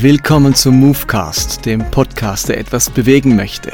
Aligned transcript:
Willkommen 0.00 0.54
zum 0.54 0.78
Movecast, 0.78 1.66
dem 1.66 1.84
Podcast, 1.90 2.48
der 2.48 2.58
etwas 2.58 2.88
bewegen 2.88 3.34
möchte. 3.34 3.72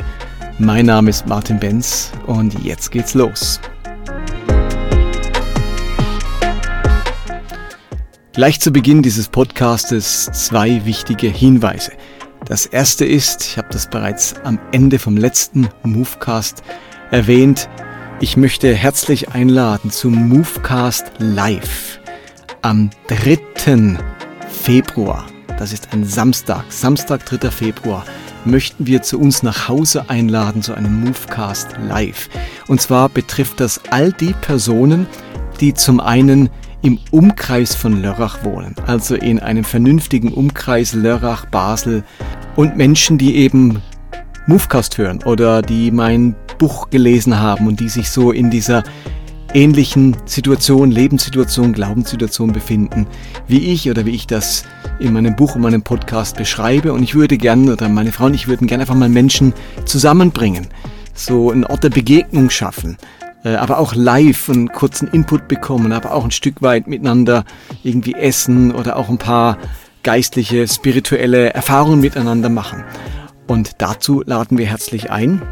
Mein 0.59 0.87
Name 0.87 1.11
ist 1.11 1.27
Martin 1.27 1.61
Benz 1.61 2.13
und 2.27 2.65
jetzt 2.65 2.91
geht's 2.91 3.13
los. 3.13 3.61
Gleich 8.33 8.59
zu 8.59 8.71
Beginn 8.71 9.03
dieses 9.03 9.29
Podcastes 9.29 10.31
zwei 10.33 10.87
wichtige 10.87 11.29
Hinweise. 11.29 11.93
Das 12.47 12.65
erste 12.65 13.05
ist, 13.05 13.45
ich 13.45 13.59
habe 13.59 13.69
das 13.71 13.91
bereits 13.91 14.35
am 14.45 14.59
Ende 14.73 14.99
vom 14.99 15.19
letzten 15.19 15.69
Movecast 15.83 16.63
erwähnt, 17.11 17.69
ich 18.21 18.39
möchte 18.39 18.75
herzlich 18.75 19.29
einladen 19.33 19.91
zum 19.91 20.31
Movecast 20.31 21.13
Live 21.19 22.01
am 22.63 22.89
3. 23.09 23.99
Februar 24.49 25.27
das 25.59 25.73
ist 25.73 25.93
ein 25.93 26.05
Samstag, 26.05 26.65
Samstag, 26.69 27.25
3. 27.27 27.51
Februar, 27.51 28.05
möchten 28.45 28.87
wir 28.87 29.03
zu 29.03 29.19
uns 29.19 29.43
nach 29.43 29.69
Hause 29.69 30.11
einladen 30.11 30.63
zu 30.63 30.75
einem 30.75 31.01
Movecast 31.01 31.77
Live. 31.89 32.29
Und 32.67 32.81
zwar 32.81 33.09
betrifft 33.09 33.61
das 33.61 33.81
all 33.91 34.13
die 34.13 34.33
Personen, 34.33 35.07
die 35.61 35.75
zum 35.75 36.01
einen 36.01 36.51
im 36.83 36.99
Umkreis 37.11 37.75
von 37.75 38.03
Lörrach 38.03 38.45
wohnen, 38.45 38.75
also 38.87 39.15
in 39.15 39.41
einem 39.41 39.65
vernünftigen 39.65 40.33
Umkreis 40.33 40.93
Lörrach, 40.93 41.47
Basel 41.47 42.05
und 42.57 42.77
Menschen, 42.77 43.17
die 43.17 43.37
eben 43.37 43.81
Movecast 44.47 44.99
hören 44.99 45.23
oder 45.23 45.63
die 45.63 45.91
mein 45.91 46.35
Buch 46.59 46.91
gelesen 46.91 47.39
haben 47.41 47.67
und 47.67 47.81
die 47.81 47.89
sich 47.89 48.11
so 48.11 48.33
in 48.33 48.51
dieser 48.51 48.83
ähnlichen 49.55 50.17
Situation, 50.27 50.91
Lebenssituation, 50.91 51.73
Glaubenssituation 51.73 52.53
befinden, 52.53 53.07
wie 53.47 53.73
ich 53.73 53.89
oder 53.89 54.05
wie 54.05 54.11
ich 54.11 54.27
das 54.27 54.65
in 54.99 55.13
meinem 55.13 55.37
Buch 55.37 55.55
und 55.55 55.63
meinem 55.63 55.83
Podcast 55.83 56.37
beschreibe. 56.37 56.93
Und 56.93 57.03
ich 57.03 57.15
würde 57.15 57.39
gerne, 57.39 57.73
oder 57.73 57.89
meine 57.89 58.13
Frau 58.13 58.27
und 58.27 58.35
ich 58.35 58.49
würden 58.49 58.67
gerne 58.67 58.83
einfach 58.83 58.97
mal 58.97 59.09
Menschen 59.09 59.55
zusammenbringen, 59.85 60.67
so 61.15 61.51
einen 61.51 61.65
Ort 61.65 61.85
der 61.85 61.91
Begegnung 61.91 62.51
schaffen, 62.51 62.99
äh, 63.45 63.55
aber 63.55 63.79
auch 63.79 63.95
live 63.95 64.51
einen 64.51 64.69
kurzen 64.69 65.09
Input 65.09 65.47
bekommen, 65.47 65.93
aber 65.93 66.13
auch 66.13 66.25
ein 66.25 66.33
Stück 66.33 66.61
weit 66.61 66.89
miteinander 66.89 67.45
irgendwie 67.85 68.15
essen 68.15 68.73
oder 68.73 68.97
auch 68.97 69.09
ein 69.09 69.19
paar 69.19 69.59
geistliche, 70.03 70.67
spirituelle 70.67 71.55
Erfahrungen 71.55 72.01
miteinander 72.01 72.49
machen. 72.49 72.85
Und 73.47 73.73
dazu 73.79 74.23
laden 74.27 74.59
wir 74.59 74.67
herzlich 74.67 75.11
ein. 75.11 75.43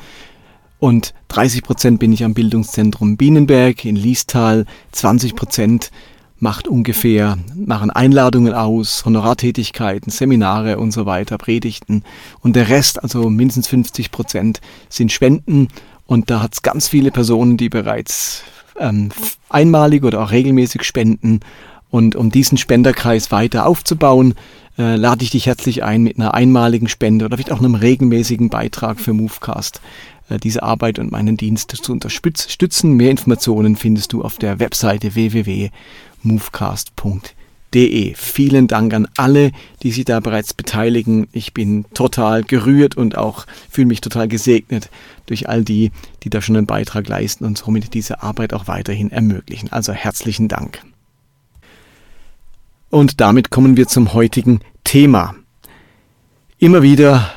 Und 0.79 1.13
30 1.27 1.63
Prozent 1.63 1.99
bin 1.99 2.13
ich 2.13 2.23
am 2.23 2.33
Bildungszentrum 2.33 3.17
Bienenberg 3.17 3.83
in 3.83 3.97
Liestal, 3.97 4.67
20 4.93 5.35
Prozent 5.35 5.91
macht 6.39 6.69
ungefähr, 6.69 7.37
machen 7.53 7.91
Einladungen 7.91 8.53
aus, 8.53 9.03
Honorartätigkeiten, 9.03 10.13
Seminare 10.13 10.77
und 10.77 10.93
so 10.93 11.05
weiter, 11.05 11.37
Predigten. 11.37 12.05
Und 12.39 12.55
der 12.55 12.69
Rest, 12.69 13.03
also 13.03 13.29
mindestens 13.29 13.67
50 13.67 14.11
Prozent, 14.11 14.61
sind 14.87 15.11
Spenden. 15.11 15.67
Und 16.05 16.29
da 16.29 16.41
hat 16.41 16.53
es 16.53 16.61
ganz 16.61 16.87
viele 16.87 17.11
Personen, 17.11 17.57
die 17.57 17.67
bereits 17.67 18.45
ähm, 18.79 19.09
einmalig 19.49 20.03
oder 20.03 20.21
auch 20.21 20.31
regelmäßig 20.31 20.83
spenden. 20.83 21.41
Und 21.89 22.15
um 22.15 22.31
diesen 22.31 22.57
Spenderkreis 22.57 23.31
weiter 23.31 23.65
aufzubauen, 23.65 24.33
äh, 24.77 24.95
lade 24.95 25.23
ich 25.23 25.31
dich 25.31 25.45
herzlich 25.45 25.83
ein, 25.83 26.03
mit 26.03 26.17
einer 26.17 26.33
einmaligen 26.33 26.89
Spende 26.89 27.25
oder 27.25 27.37
vielleicht 27.37 27.51
auch 27.51 27.59
einem 27.59 27.75
regelmäßigen 27.75 28.49
Beitrag 28.49 28.99
für 28.99 29.13
Movecast 29.13 29.81
äh, 30.29 30.39
diese 30.39 30.63
Arbeit 30.63 30.97
und 30.97 31.11
meinen 31.11 31.37
Dienst 31.37 31.71
zu 31.71 31.91
unterstützen. 31.91 32.93
Mehr 32.93 33.11
Informationen 33.11 33.75
findest 33.75 34.13
du 34.13 34.23
auf 34.23 34.37
der 34.37 34.59
Webseite 34.59 35.15
www.movecast.de 35.15 37.42
De. 37.73 38.13
Vielen 38.15 38.67
Dank 38.67 38.93
an 38.93 39.07
alle, 39.17 39.51
die 39.81 39.91
sich 39.91 40.05
da 40.05 40.19
bereits 40.19 40.53
beteiligen. 40.53 41.27
Ich 41.31 41.53
bin 41.53 41.85
total 41.93 42.43
gerührt 42.43 42.95
und 42.95 43.17
auch 43.17 43.45
fühle 43.69 43.87
mich 43.87 44.01
total 44.01 44.27
gesegnet 44.27 44.89
durch 45.25 45.49
all 45.49 45.63
die, 45.63 45.91
die 46.23 46.29
da 46.29 46.41
schon 46.41 46.55
einen 46.55 46.67
Beitrag 46.67 47.07
leisten 47.07 47.45
und 47.45 47.57
somit 47.57 47.93
diese 47.93 48.21
Arbeit 48.21 48.53
auch 48.53 48.67
weiterhin 48.67 49.11
ermöglichen. 49.11 49.71
Also 49.71 49.93
herzlichen 49.93 50.47
Dank. 50.47 50.81
Und 52.89 53.19
damit 53.21 53.49
kommen 53.49 53.75
wir 53.75 53.87
zum 53.87 54.13
heutigen 54.13 54.59
Thema. 54.83 55.35
Immer 56.59 56.83
wieder 56.83 57.31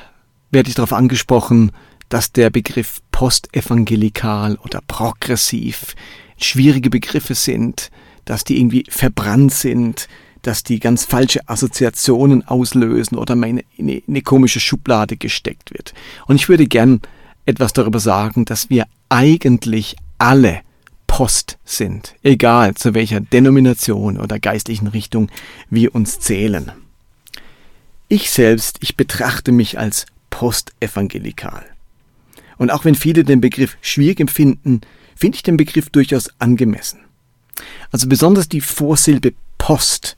werde 0.51 0.69
ich 0.69 0.75
darauf 0.75 0.93
angesprochen, 0.93 1.73
dass 2.09 2.33
der 2.33 2.51
Begriff 2.51 3.01
postevangelikal 3.11 4.57
oder 4.57 4.81
progressiv 4.87 5.95
schwierige 6.37 6.91
Begriffe 6.91 7.35
sind, 7.35 7.91
dass 8.27 8.45
die 8.45 8.59
irgendwie 8.59 8.85
verbrannt 8.89 9.53
sind, 9.53 10.09
dass 10.47 10.63
die 10.63 10.79
ganz 10.79 11.05
falsche 11.05 11.49
Assoziationen 11.49 12.47
auslösen 12.47 13.17
oder 13.17 13.35
meine, 13.35 13.65
in 13.77 14.03
eine 14.07 14.23
komische 14.23 14.61
Schublade 14.61 15.17
gesteckt 15.17 15.73
wird. 15.73 15.93
Und 16.27 16.37
ich 16.37 16.49
würde 16.49 16.67
gern 16.67 17.01
etwas 17.47 17.73
darüber 17.73 17.99
sagen, 17.99 18.45
dass 18.45 18.71
wir 18.71 18.87
eigentlich 19.09 19.97
alle 20.19 20.61
Post 21.07 21.59
sind, 21.65 22.15
egal 22.23 22.75
zu 22.75 22.95
welcher 22.95 23.21
Denomination 23.21 24.19
oder 24.19 24.39
geistlichen 24.39 24.87
Richtung 24.87 25.31
wir 25.71 25.95
uns 25.95 26.21
zählen. 26.21 26.73
Ich 28.09 28.31
selbst, 28.31 28.79
ich 28.83 28.97
betrachte 28.97 29.51
mich 29.51 29.79
als 29.79 30.07
postevangelikal. 30.31 31.65
Und 32.57 32.71
auch 32.71 32.85
wenn 32.85 32.95
viele 32.95 33.25
den 33.25 33.41
Begriff 33.41 33.77
schwierig 33.81 34.21
empfinden, 34.21 34.83
finde 35.17 35.37
ich 35.37 35.43
den 35.43 35.57
Begriff 35.57 35.91
durchaus 35.91 36.31
angemessen. 36.39 37.01
Also 37.91 38.09
besonders 38.09 38.49
die 38.49 38.61
Vorsilbe 38.61 39.35
Post 39.59 40.17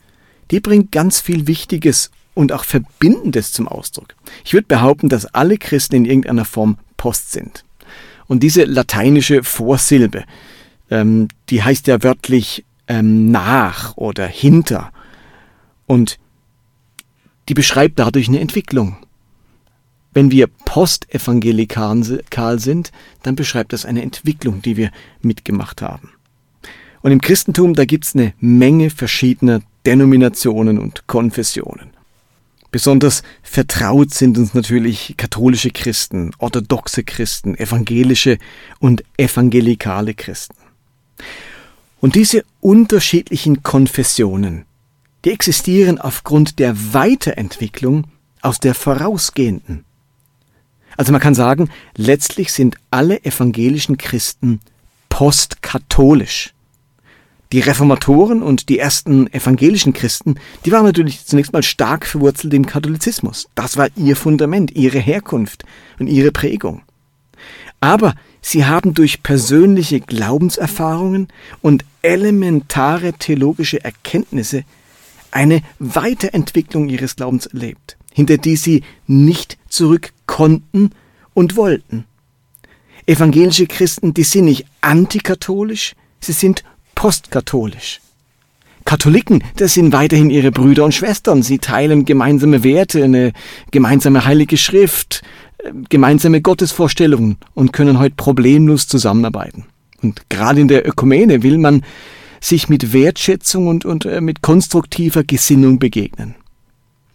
die 0.51 0.61
bringt 0.61 0.93
ganz 0.93 1.21
viel 1.21 1.47
Wichtiges 1.47 2.11
und 2.35 2.53
auch 2.53 2.65
Verbindendes 2.65 3.53
zum 3.53 3.69
Ausdruck. 3.69 4.15
Ich 4.45 4.53
würde 4.53 4.67
behaupten, 4.67 5.09
dass 5.09 5.27
alle 5.27 5.59
Christen 5.59 5.97
in 5.97 6.05
irgendeiner 6.05 6.45
Form 6.45 6.79
Post 6.97 7.33
sind. 7.33 7.65
Und 8.27 8.43
diese 8.43 8.65
lateinische 8.65 9.43
Vorsilbe, 9.43 10.25
ähm, 10.91 11.29
die 11.49 11.63
heißt 11.63 11.87
ja 11.87 12.03
wörtlich 12.03 12.65
ähm, 12.87 13.31
nach 13.31 13.97
oder 13.97 14.27
hinter. 14.27 14.93
Und 15.87 16.19
die 17.49 17.55
beschreibt 17.55 17.99
dadurch 17.99 18.29
eine 18.29 18.41
Entwicklung. 18.41 18.99
Wenn 20.13 20.31
wir 20.31 20.47
postevangelikal 20.47 22.59
sind, 22.59 22.93
dann 23.23 23.37
beschreibt 23.37 23.73
das 23.73 23.85
eine 23.85 24.03
Entwicklung, 24.03 24.63
die 24.63 24.77
wir 24.77 24.91
mitgemacht 25.23 25.83
haben. 25.83 26.11
Und 27.01 27.13
im 27.13 27.21
Christentum, 27.21 27.75
da 27.75 27.85
gibt's 27.85 28.15
eine 28.15 28.33
Menge 28.41 28.91
verschiedener 28.91 29.61
Denominationen 29.89 30.79
und 30.79 31.07
Konfessionen. 31.07 31.95
Besonders 32.71 33.23
vertraut 33.43 34.13
sind 34.13 34.37
uns 34.37 34.53
natürlich 34.53 35.15
katholische 35.17 35.71
Christen, 35.71 36.33
orthodoxe 36.37 37.05
Christen, 37.05 37.57
evangelische 37.57 38.37
und 38.81 39.03
evangelikale 39.17 40.13
Christen. 40.13 40.57
Und 42.01 42.17
diese 42.17 42.45
unterschiedlichen 42.61 43.63
Konfessionen, 43.63 44.67
die 45.25 45.31
existieren 45.31 45.99
aufgrund 45.99 46.59
der 46.59 46.93
Weiterentwicklung 46.93 48.09
aus 48.43 48.61
der 48.61 48.75
vorausgehenden. 48.75 49.87
Also 50.99 51.13
man 51.13 51.23
kann 51.23 51.35
sagen, 51.35 51.71
letztlich 51.97 52.53
sind 52.53 52.77
alle 52.91 53.25
evangelischen 53.25 53.97
Christen 53.97 54.61
postkatholisch. 55.09 56.53
Die 57.53 57.61
Reformatoren 57.61 58.43
und 58.43 58.69
die 58.69 58.79
ersten 58.79 59.33
evangelischen 59.33 59.95
Christen, 59.95 60.35
die 60.65 60.73
waren 60.73 60.85
natürlich 60.85 61.25
zunächst 61.25 61.53
mal 61.53 61.63
stark 61.63 62.05
verwurzelt 62.05 62.53
im 62.53 62.67
Katholizismus. 62.67 63.49
Das 63.55 63.79
war 63.79 63.89
ihr 63.97 64.17
Fundament, 64.17 64.73
ihre 64.77 64.99
Herkunft 64.99 65.65
und 65.99 66.09
ihre 66.09 66.31
Prägung. 66.31 66.83
Aber 67.81 68.15
sie 68.43 68.67
haben 68.67 68.93
durch 68.93 69.23
persönliche 69.23 70.01
Glaubenserfahrungen 70.01 71.29
und 71.63 71.85
elementare 72.03 73.15
theologische 73.15 73.83
Erkenntnisse 73.83 74.65
eine 75.31 75.63
Weiterentwicklung 75.79 76.89
ihres 76.89 77.17
Glaubens 77.17 77.47
erlebt, 77.47 77.97
hinter 78.13 78.37
die 78.37 78.57
sie 78.57 78.83
nicht 79.07 79.59
zurück 79.69 80.13
konnten 80.27 80.91
und 81.33 81.57
wollten. 81.57 82.05
Evangelische 83.07 83.67
Christen, 83.67 84.13
die 84.13 84.25
sind 84.25 84.47
nicht 84.47 84.67
antikatholisch, 84.83 85.95
sie 86.21 86.33
sind 86.33 86.63
postkatholisch. 86.99 88.01
Katholiken, 88.85 89.45
das 89.55 89.75
sind 89.75 89.93
weiterhin 89.93 90.31
ihre 90.31 90.51
Brüder 90.51 90.85
und 90.85 90.93
Schwestern. 90.93 91.45
Sie 91.45 91.59
teilen 91.59 92.05
gemeinsame 92.05 92.65
Werte, 92.65 93.05
eine 93.05 93.33
gemeinsame 93.71 94.25
heilige 94.25 94.57
Schrift, 94.57 95.23
äh, 95.59 95.71
gemeinsame 95.89 96.41
Gottesvorstellungen 96.41 97.37
und 97.55 97.73
können 97.73 98.01
heute 98.01 98.17
problemlos 98.17 98.89
zusammenarbeiten. 98.89 99.67
Und 100.03 100.29
gerade 100.29 100.61
in 100.61 100.67
der 100.67 100.89
Ökumene 100.89 101.45
will 101.45 101.59
man 101.59 101.85
sich 102.41 102.69
mit 102.69 102.93
Wertschätzung 102.93 103.69
und, 103.69 103.85
und 103.85 104.05
äh, 104.05 104.21
mit 104.21 104.43
konstruktiver 104.43 105.23
Gesinnung 105.23 105.79
begegnen. 105.79 106.35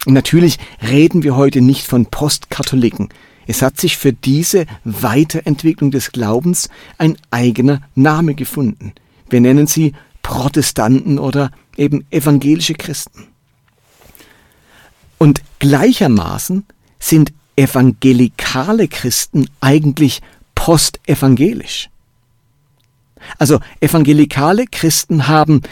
Und 0.06 0.14
natürlich 0.14 0.60
reden 0.82 1.24
wir 1.24 1.36
heute 1.36 1.60
nicht 1.60 1.88
von 1.88 2.06
Postkatholiken. 2.06 3.10
Es 3.48 3.62
hat 3.62 3.82
sich 3.82 3.98
für 3.98 4.14
diese 4.14 4.66
Weiterentwicklung 4.86 5.92
des 5.92 6.14
Glaubens 6.14 6.70
ein 6.98 7.18
eigener 7.32 7.82
Name 7.96 8.34
gefunden. 8.34 8.94
Wir 9.34 9.42
nennen 9.42 9.66
sie 9.66 9.94
Protestanten 10.22 11.18
oder 11.18 11.50
eben 11.76 12.06
evangelische 12.12 12.76
Christen. 12.76 13.30
Und 15.18 15.42
gleichermaßen 15.58 16.68
sind 17.00 17.34
evangelikale 17.56 18.88
Christen 18.88 19.50
eigentlich 19.60 20.22
postevangelisch. 20.54 21.90
Also 23.40 23.60
evangelikale 23.80 24.66
Christen 24.68 25.28
haben 25.28 25.64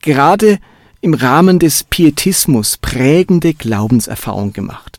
gerade 0.00 0.58
im 1.00 1.14
Rahmen 1.14 1.60
des 1.60 1.84
Pietismus 1.84 2.76
prägende 2.76 3.54
Glaubenserfahrungen 3.54 4.52
gemacht. 4.52 4.98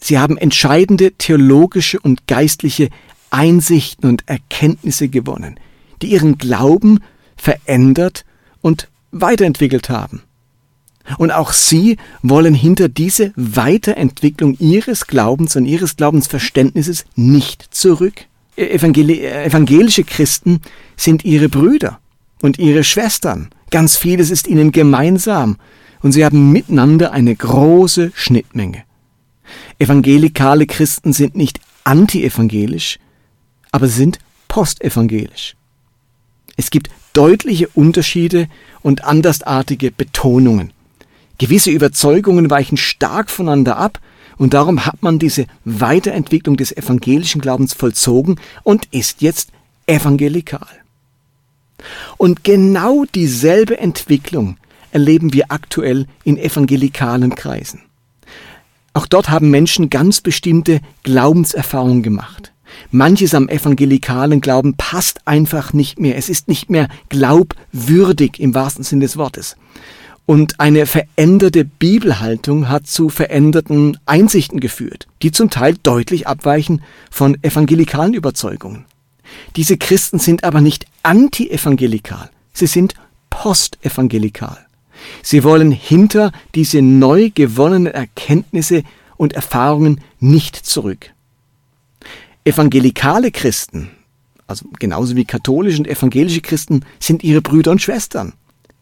Sie 0.00 0.18
haben 0.18 0.36
entscheidende 0.38 1.12
theologische 1.12 2.00
und 2.00 2.26
geistliche 2.26 2.88
Einsichten 3.30 4.08
und 4.08 4.28
Erkenntnisse 4.28 5.08
gewonnen, 5.08 5.60
die 6.02 6.08
ihren 6.08 6.36
Glauben 6.36 6.98
verändert 7.44 8.24
und 8.62 8.88
weiterentwickelt 9.12 9.90
haben. 9.90 10.22
Und 11.18 11.30
auch 11.30 11.52
sie 11.52 11.98
wollen 12.22 12.54
hinter 12.54 12.88
diese 12.88 13.34
Weiterentwicklung 13.36 14.56
ihres 14.58 15.06
Glaubens 15.06 15.54
und 15.54 15.66
ihres 15.66 15.96
Glaubensverständnisses 15.96 17.04
nicht 17.14 17.62
zurück. 17.70 18.24
Evangeli 18.56 19.26
evangelische 19.26 20.04
Christen 20.04 20.62
sind 20.96 21.24
ihre 21.24 21.50
Brüder 21.50 21.98
und 22.40 22.58
ihre 22.58 22.82
Schwestern. 22.82 23.50
Ganz 23.70 23.98
vieles 23.98 24.30
ist 24.30 24.46
ihnen 24.46 24.72
gemeinsam 24.72 25.58
und 26.00 26.12
sie 26.12 26.24
haben 26.24 26.50
miteinander 26.50 27.12
eine 27.12 27.36
große 27.36 28.12
Schnittmenge. 28.14 28.84
Evangelikale 29.78 30.66
Christen 30.66 31.12
sind 31.12 31.36
nicht 31.36 31.60
antievangelisch, 31.82 32.98
aber 33.70 33.88
sie 33.88 33.96
sind 33.96 34.18
postevangelisch. 34.48 35.56
Es 36.56 36.70
gibt 36.70 36.88
deutliche 37.14 37.68
Unterschiede 37.68 38.48
und 38.82 39.04
andersartige 39.04 39.90
Betonungen. 39.90 40.72
Gewisse 41.38 41.70
Überzeugungen 41.70 42.50
weichen 42.50 42.76
stark 42.76 43.30
voneinander 43.30 43.78
ab, 43.78 43.98
und 44.36 44.52
darum 44.52 44.84
hat 44.84 45.00
man 45.00 45.20
diese 45.20 45.46
Weiterentwicklung 45.64 46.56
des 46.56 46.76
evangelischen 46.76 47.40
Glaubens 47.40 47.72
vollzogen 47.72 48.40
und 48.64 48.86
ist 48.90 49.22
jetzt 49.22 49.50
evangelikal. 49.86 50.66
Und 52.16 52.42
genau 52.42 53.04
dieselbe 53.04 53.78
Entwicklung 53.78 54.56
erleben 54.90 55.32
wir 55.32 55.52
aktuell 55.52 56.06
in 56.24 56.36
evangelikalen 56.36 57.34
Kreisen. 57.34 57.82
Auch 58.92 59.06
dort 59.06 59.28
haben 59.28 59.50
Menschen 59.50 59.90
ganz 59.90 60.20
bestimmte 60.20 60.80
Glaubenserfahrungen 61.02 62.02
gemacht. 62.02 62.53
Manches 62.90 63.34
am 63.34 63.48
evangelikalen 63.48 64.40
Glauben 64.40 64.74
passt 64.74 65.26
einfach 65.26 65.72
nicht 65.72 65.98
mehr. 66.00 66.16
Es 66.16 66.28
ist 66.28 66.48
nicht 66.48 66.70
mehr 66.70 66.88
glaubwürdig 67.08 68.38
im 68.38 68.54
wahrsten 68.54 68.84
Sinne 68.84 69.04
des 69.04 69.16
Wortes. 69.16 69.56
Und 70.26 70.58
eine 70.58 70.86
veränderte 70.86 71.64
Bibelhaltung 71.64 72.68
hat 72.70 72.86
zu 72.86 73.10
veränderten 73.10 73.98
Einsichten 74.06 74.58
geführt, 74.58 75.06
die 75.22 75.32
zum 75.32 75.50
Teil 75.50 75.76
deutlich 75.82 76.26
abweichen 76.26 76.82
von 77.10 77.36
evangelikalen 77.42 78.14
Überzeugungen. 78.14 78.86
Diese 79.56 79.76
Christen 79.76 80.18
sind 80.18 80.44
aber 80.44 80.60
nicht 80.60 80.86
anti-evangelikal, 81.02 82.30
sie 82.52 82.66
sind 82.66 82.94
postevangelikal. 83.28 84.64
Sie 85.22 85.44
wollen 85.44 85.70
hinter 85.70 86.32
diese 86.54 86.80
neu 86.80 87.30
gewonnenen 87.34 87.92
Erkenntnisse 87.92 88.82
und 89.16 89.34
Erfahrungen 89.34 90.00
nicht 90.20 90.56
zurück. 90.56 91.13
Evangelikale 92.44 93.30
Christen, 93.30 93.90
also 94.46 94.66
genauso 94.78 95.16
wie 95.16 95.24
katholische 95.24 95.78
und 95.78 95.88
evangelische 95.88 96.42
Christen, 96.42 96.84
sind 97.00 97.24
ihre 97.24 97.40
Brüder 97.40 97.70
und 97.70 97.80
Schwestern. 97.80 98.34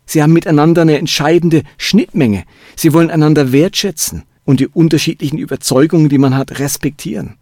Sie 0.05 0.23
haben 0.23 0.33
miteinander 0.33 0.83
eine 0.83 0.99
entscheidende 0.99 1.63
Schnittmenge. 1.79 2.45
Sie 2.77 2.93
wollen 2.93 3.11
einander 3.11 3.53
wertschätzen 3.53 4.25
und 4.45 4.61
die 4.61 4.67
unterschiedlichen 4.67 5.39
Überzeugungen, 5.39 6.09
die 6.09 6.19
man 6.19 6.37
hat, 6.37 6.59
respektieren. 6.59 7.37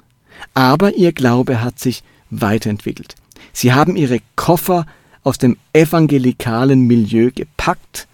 Aber 0.54 0.94
ihr 0.94 1.12
Glaube 1.12 1.62
hat 1.62 1.78
sich 1.78 2.02
weiterentwickelt. 2.28 3.14
Sie 3.52 3.72
haben 3.72 3.96
ihre 3.96 4.20
Koffer 4.36 4.86
aus 5.22 5.38
dem 5.38 5.56
evangelikalen 5.72 6.86
Milieu 6.86 7.30
gepackt 7.34 8.06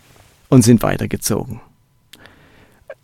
und 0.48 0.62
sind 0.62 0.82
weitergezogen. 0.82 1.60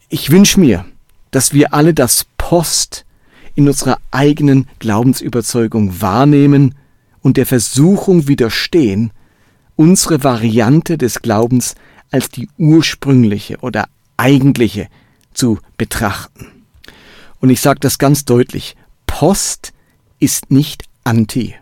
Ich 0.08 0.30
wünsche 0.30 0.60
mir, 0.60 0.84
dass 1.30 1.52
wir 1.52 1.74
alle 1.74 1.94
das 1.94 2.26
Post 2.38 3.04
in 3.54 3.68
unserer 3.68 3.98
eigenen 4.10 4.68
Glaubensüberzeugung 4.78 6.00
wahrnehmen 6.00 6.74
und 7.20 7.36
der 7.36 7.46
Versuchung 7.46 8.28
widerstehen, 8.28 9.12
unsere 9.76 10.22
Variante 10.24 10.98
des 10.98 11.22
Glaubens 11.22 11.74
als 12.10 12.28
die 12.28 12.48
ursprüngliche 12.58 13.58
oder 13.58 13.88
eigentliche 14.16 14.88
zu 15.32 15.58
betrachten. 15.76 16.46
Und 17.40 17.50
ich 17.50 17.60
sage 17.60 17.80
das 17.80 17.98
ganz 17.98 18.24
deutlich, 18.24 18.76
Post 19.06 19.72
ist 20.18 20.50
nicht 20.50 20.84
anti. 21.04 21.54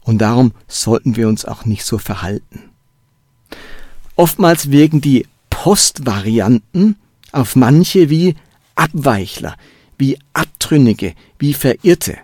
Und 0.00 0.18
darum 0.18 0.52
sollten 0.68 1.16
wir 1.16 1.28
uns 1.28 1.44
auch 1.44 1.64
nicht 1.64 1.84
so 1.84 1.98
verhalten. 1.98 2.70
Oftmals 4.16 4.70
wirken 4.70 5.00
die 5.00 5.26
Postvarianten 5.50 6.96
auf 7.32 7.56
manche 7.56 8.10
wie 8.10 8.36
Abweichler, 8.76 9.56
wie 9.98 10.18
Abtrünnige, 10.32 11.14
wie 11.38 11.54
Verirrte. 11.54 12.18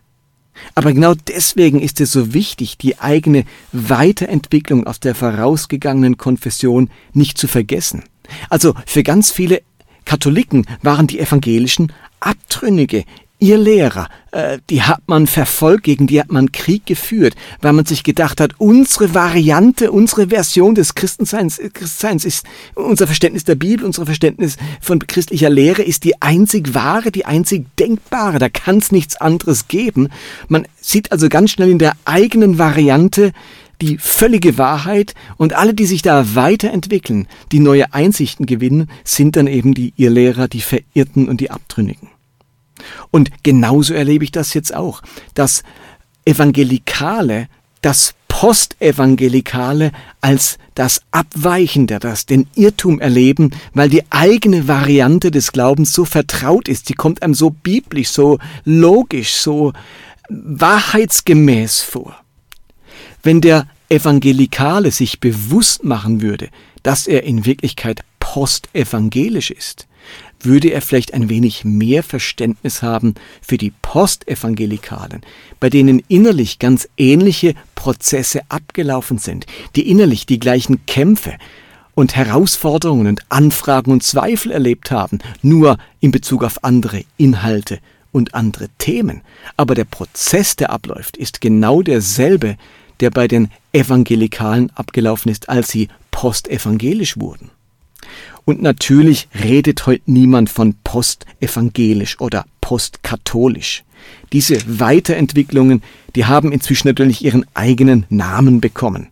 Aber 0.75 0.93
genau 0.93 1.15
deswegen 1.15 1.81
ist 1.81 2.00
es 2.00 2.12
so 2.12 2.35
wichtig, 2.35 2.77
die 2.79 2.99
eigene 2.99 3.45
Weiterentwicklung 3.73 4.87
aus 4.87 5.00
der 5.00 5.15
vorausgegangenen 5.15 6.17
Konfession 6.17 6.91
nicht 7.12 7.39
zu 7.39 7.49
vergessen. 7.49 8.05
Also 8.49 8.75
für 8.87 9.03
ganz 9.03 9.31
viele 9.31 9.62
Katholiken 10.05 10.67
waren 10.83 11.07
die 11.07 11.19
Evangelischen 11.19 11.93
Abtrünnige, 12.21 13.05
Ihr 13.43 13.57
Lehrer, 13.57 14.09
äh, 14.33 14.59
die 14.69 14.83
hat 14.83 15.01
man 15.07 15.27
verfolgt, 15.27 15.85
gegen 15.85 16.07
die 16.07 16.21
hat 16.21 16.31
man 16.31 16.53
Krieg 16.53 16.85
geführt, 16.85 17.35
weil 17.63 17.73
man 17.73 17.87
sich 17.87 18.03
gedacht 18.03 18.39
hat, 18.39 18.53
unsere 18.59 19.15
Variante, 19.15 19.91
unsere 19.93 20.29
Version 20.29 20.75
des 20.75 20.95
Christenseins, 20.95 21.59
äh, 21.59 21.71
Christseins 21.71 22.27
ist, 22.27 22.45
unser 22.75 23.07
Verständnis 23.07 23.45
der 23.45 23.55
Bibel, 23.55 23.87
unser 23.87 24.05
Verständnis 24.05 24.59
von 24.83 24.99
christlicher 24.99 25.49
Lehre 25.49 25.81
ist 25.81 26.05
die 26.05 26.21
einzig 26.21 26.75
wahre, 26.75 27.11
die 27.11 27.25
einzig 27.25 27.65
denkbare, 27.79 28.39
da 28.39 28.51
kann 28.51 28.77
es 28.77 28.93
nichts 28.93 29.17
anderes 29.17 29.69
geben. 29.69 30.11
Man 30.49 30.69
sieht 30.79 31.11
also 31.11 31.31
ganz 31.31 31.53
schnell 31.53 31.71
in 31.71 31.79
der 31.79 31.95
eigenen 32.05 32.59
Variante 32.59 33.33
die 33.81 33.97
völlige 33.97 34.59
Wahrheit 34.59 35.15
und 35.39 35.55
alle, 35.55 35.73
die 35.73 35.87
sich 35.87 36.03
da 36.03 36.35
weiterentwickeln, 36.35 37.27
die 37.53 37.61
neue 37.61 37.95
Einsichten 37.95 38.45
gewinnen, 38.45 38.91
sind 39.03 39.37
dann 39.37 39.47
eben 39.47 39.73
die 39.73 39.95
Irrlehrer, 39.97 40.47
die 40.47 40.61
Verirrten 40.61 41.27
und 41.27 41.41
die 41.41 41.51
Abtrünnigen. 41.51 42.20
Und 43.11 43.31
genauso 43.43 43.95
erlebe 43.95 44.25
ich 44.25 44.33
das 44.33 44.55
jetzt 44.55 44.75
auch, 44.75 45.03
dass 45.35 45.63
Evangelikale 46.25 47.49
das 47.83 48.15
Postevangelikale 48.29 49.91
als 50.21 50.59
das 50.75 51.03
Abweichende, 51.11 51.99
das 51.99 52.27
den 52.27 52.47
Irrtum 52.55 53.01
erleben, 53.01 53.51
weil 53.75 53.89
die 53.89 54.05
eigene 54.11 54.69
Variante 54.69 55.31
des 55.31 55.53
Glaubens 55.53 55.93
so 55.93 56.05
vertraut 56.05 56.69
ist, 56.69 56.89
die 56.89 56.95
kommt 56.95 57.23
einem 57.23 57.35
so 57.35 57.51
biblisch, 57.51 58.11
so 58.11 58.39
logisch, 58.65 59.35
so 59.35 59.73
wahrheitsgemäß 60.29 61.81
vor. 61.81 62.17
Wenn 63.23 63.41
der 63.41 63.67
Evangelikale 63.89 64.93
sich 64.93 65.19
bewusst 65.21 65.83
machen 65.83 66.23
würde, 66.23 66.49
dass 66.83 67.07
er 67.09 67.25
in 67.25 67.45
Wirklichkeit 67.45 68.05
postevangelisch 68.21 69.51
ist, 69.51 69.89
würde 70.45 70.69
er 70.69 70.81
vielleicht 70.81 71.15
ein 71.15 71.29
wenig 71.29 71.65
mehr 71.65 72.03
Verständnis 72.03 72.83
haben 72.83 73.15
für 73.43 73.59
die 73.59 73.73
Postevangelikalen, 73.83 75.23
bei 75.59 75.71
denen 75.71 76.03
innerlich 76.09 76.59
ganz 76.59 76.89
ähnliche 76.97 77.55
Prozesse 77.75 78.43
abgelaufen 78.49 79.19
sind, 79.19 79.47
die 79.77 79.89
innerlich 79.89 80.27
die 80.27 80.41
gleichen 80.41 80.85
Kämpfe 80.87 81.35
und 81.95 82.17
Herausforderungen 82.17 83.07
und 83.07 83.21
Anfragen 83.29 83.93
und 83.93 84.03
Zweifel 84.03 84.53
erlebt 84.53 84.91
haben, 84.91 85.19
nur 85.43 85.79
in 86.01 86.11
Bezug 86.11 86.45
auf 86.45 86.65
andere 86.65 87.03
Inhalte 87.17 87.79
und 88.13 88.35
andere 88.35 88.69
Themen, 88.79 89.23
aber 89.57 89.75
der 89.75 89.85
Prozess, 89.85 90.57
der 90.57 90.71
abläuft, 90.71 91.17
ist 91.17 91.41
genau 91.41 91.83
derselbe, 91.83 92.57
der 93.01 93.11
bei 93.11 93.29
den 93.29 93.51
Evangelikalen 93.73 94.71
abgelaufen 94.75 95.31
ist, 95.31 95.49
als 95.49 95.69
sie 95.69 95.89
postevangelisch 96.11 97.19
wurden. 97.19 97.51
Und 98.45 98.62
natürlich 98.62 99.29
redet 99.45 99.87
heute 99.87 100.02
niemand 100.07 100.50
von 100.50 100.75
postevangelisch 100.83 102.21
oder 102.21 102.47
postkatholisch. 102.61 103.85
Diese 104.33 104.59
Weiterentwicklungen, 104.67 105.83
die 106.14 106.25
haben 106.25 106.52
inzwischen 106.52 106.88
natürlich 106.88 107.25
ihren 107.25 107.45
eigenen 107.55 108.07
Namen 108.09 108.61
bekommen. 108.61 109.09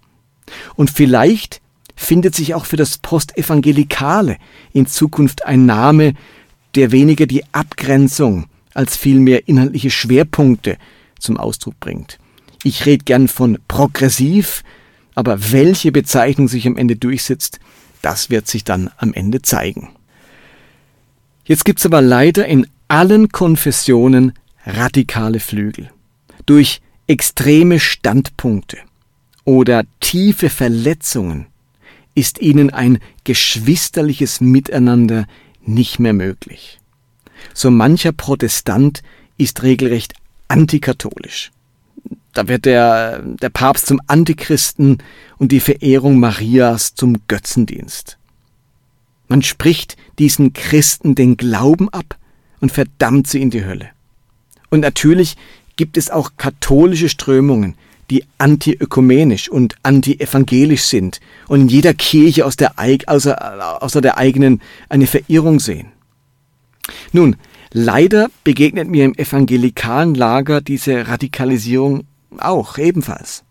Und 0.76 0.90
vielleicht 0.90 1.60
findet 1.94 2.34
sich 2.34 2.54
auch 2.54 2.64
für 2.64 2.76
das 2.76 2.98
Postevangelikale 2.98 4.38
in 4.72 4.86
Zukunft 4.86 5.44
ein 5.44 5.66
Name, 5.66 6.14
der 6.74 6.92
weniger 6.92 7.26
die 7.26 7.44
Abgrenzung 7.52 8.46
als 8.74 8.96
vielmehr 8.96 9.48
inhaltliche 9.48 9.90
Schwerpunkte 9.90 10.78
zum 11.18 11.36
Ausdruck 11.36 11.78
bringt. 11.80 12.18
Ich 12.62 12.86
rede 12.86 13.04
gern 13.04 13.28
von 13.28 13.58
progressiv, 13.66 14.62
aber 15.14 15.52
welche 15.52 15.90
Bezeichnung 15.90 16.48
sich 16.48 16.66
am 16.66 16.76
Ende 16.76 16.96
durchsetzt, 16.96 17.58
das 18.02 18.30
wird 18.30 18.46
sich 18.46 18.64
dann 18.64 18.90
am 18.96 19.12
Ende 19.12 19.42
zeigen. 19.42 19.90
Jetzt 21.44 21.64
gibt's 21.64 21.86
aber 21.86 22.00
leider 22.00 22.46
in 22.46 22.66
allen 22.88 23.30
Konfessionen 23.30 24.32
radikale 24.66 25.40
Flügel. 25.40 25.90
Durch 26.46 26.80
extreme 27.06 27.80
Standpunkte 27.80 28.78
oder 29.44 29.84
tiefe 30.00 30.50
Verletzungen 30.50 31.46
ist 32.14 32.40
ihnen 32.40 32.70
ein 32.70 32.98
geschwisterliches 33.24 34.40
Miteinander 34.40 35.26
nicht 35.62 35.98
mehr 35.98 36.12
möglich. 36.12 36.78
So 37.54 37.70
mancher 37.70 38.12
Protestant 38.12 39.02
ist 39.36 39.62
regelrecht 39.62 40.14
antikatholisch. 40.48 41.50
Da 42.34 42.48
wird 42.48 42.66
der, 42.66 43.20
der 43.20 43.48
Papst 43.48 43.86
zum 43.86 44.00
Antichristen 44.06 44.98
und 45.38 45.52
die 45.52 45.60
Verehrung 45.60 46.20
Marias 46.20 46.94
zum 46.94 47.16
Götzendienst. 47.26 48.18
Man 49.28 49.42
spricht 49.42 49.96
diesen 50.18 50.52
Christen 50.52 51.14
den 51.14 51.36
Glauben 51.36 51.88
ab 51.90 52.16
und 52.60 52.72
verdammt 52.72 53.26
sie 53.26 53.42
in 53.42 53.50
die 53.50 53.64
Hölle. 53.64 53.90
Und 54.70 54.80
natürlich 54.80 55.36
gibt 55.76 55.96
es 55.96 56.10
auch 56.10 56.32
katholische 56.36 57.08
Strömungen, 57.08 57.74
die 58.10 58.24
antiökumenisch 58.38 59.48
und 59.48 59.76
antievangelisch 59.82 60.82
sind 60.82 61.20
und 61.46 61.62
in 61.62 61.68
jeder 61.68 61.94
Kirche 61.94 62.46
aus 62.46 62.56
der, 62.56 62.74
außer, 63.06 63.82
außer 63.82 64.00
der 64.00 64.16
eigenen 64.16 64.62
eine 64.88 65.06
Verirrung 65.06 65.60
sehen. 65.60 65.88
Nun, 67.12 67.36
leider 67.72 68.30
begegnet 68.44 68.88
mir 68.88 69.04
im 69.04 69.14
evangelikalen 69.14 70.14
Lager 70.14 70.62
diese 70.62 71.06
Radikalisierung 71.06 72.04
auch 72.36 72.78
ebenfalls. 72.78 73.44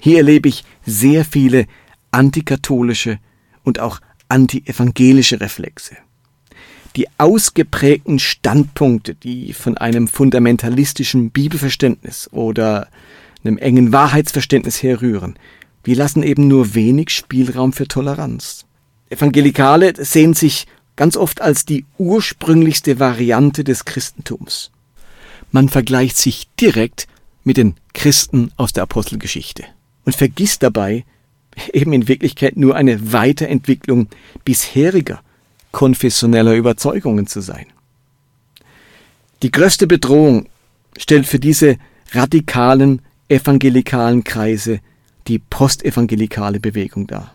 Hier 0.00 0.18
erlebe 0.18 0.48
ich 0.48 0.64
sehr 0.84 1.24
viele 1.24 1.66
antikatholische 2.10 3.18
und 3.62 3.80
auch 3.80 4.00
antievangelische 4.28 5.40
Reflexe. 5.40 5.96
Die 6.96 7.08
ausgeprägten 7.18 8.18
Standpunkte, 8.18 9.14
die 9.14 9.52
von 9.52 9.76
einem 9.76 10.06
fundamentalistischen 10.06 11.30
Bibelverständnis 11.30 12.28
oder 12.32 12.88
einem 13.42 13.58
engen 13.58 13.92
Wahrheitsverständnis 13.92 14.82
herrühren, 14.82 15.36
die 15.86 15.94
lassen 15.94 16.22
eben 16.22 16.48
nur 16.48 16.74
wenig 16.74 17.10
Spielraum 17.10 17.72
für 17.72 17.88
Toleranz. 17.88 18.64
Evangelikale 19.10 19.92
sehen 20.02 20.34
sich 20.34 20.66
ganz 20.96 21.16
oft 21.16 21.40
als 21.40 21.64
die 21.64 21.84
ursprünglichste 21.98 23.00
Variante 23.00 23.64
des 23.64 23.84
Christentums. 23.84 24.70
Man 25.50 25.68
vergleicht 25.68 26.16
sich 26.16 26.48
direkt 26.60 27.06
mit 27.44 27.56
den 27.56 27.74
Christen 27.92 28.50
aus 28.56 28.72
der 28.72 28.82
Apostelgeschichte 28.82 29.64
und 30.04 30.16
vergisst 30.16 30.62
dabei, 30.62 31.04
eben 31.72 31.92
in 31.92 32.08
Wirklichkeit 32.08 32.56
nur 32.56 32.74
eine 32.74 33.12
Weiterentwicklung 33.12 34.08
bisheriger 34.44 35.20
konfessioneller 35.72 36.54
Überzeugungen 36.54 37.26
zu 37.26 37.40
sein. 37.40 37.66
Die 39.42 39.50
größte 39.50 39.86
Bedrohung 39.86 40.46
stellt 40.96 41.26
für 41.26 41.38
diese 41.38 41.76
radikalen 42.12 43.02
evangelikalen 43.28 44.24
Kreise 44.24 44.80
die 45.26 45.38
postevangelikale 45.38 46.60
Bewegung 46.60 47.06
dar. 47.06 47.34